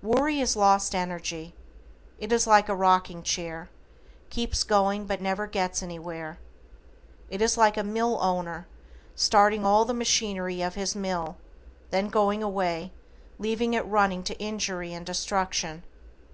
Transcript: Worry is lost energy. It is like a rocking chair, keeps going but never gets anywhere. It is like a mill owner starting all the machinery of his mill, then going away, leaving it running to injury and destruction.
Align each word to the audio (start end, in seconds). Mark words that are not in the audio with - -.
Worry 0.00 0.40
is 0.40 0.56
lost 0.56 0.94
energy. 0.94 1.54
It 2.18 2.32
is 2.32 2.46
like 2.46 2.70
a 2.70 2.74
rocking 2.74 3.22
chair, 3.22 3.68
keeps 4.30 4.62
going 4.64 5.04
but 5.04 5.20
never 5.20 5.46
gets 5.46 5.82
anywhere. 5.82 6.38
It 7.28 7.42
is 7.42 7.58
like 7.58 7.76
a 7.76 7.84
mill 7.84 8.16
owner 8.22 8.66
starting 9.14 9.66
all 9.66 9.84
the 9.84 9.92
machinery 9.92 10.62
of 10.62 10.74
his 10.74 10.96
mill, 10.96 11.36
then 11.90 12.08
going 12.08 12.42
away, 12.42 12.94
leaving 13.38 13.74
it 13.74 13.84
running 13.84 14.22
to 14.22 14.38
injury 14.42 14.94
and 14.94 15.04
destruction. 15.04 15.84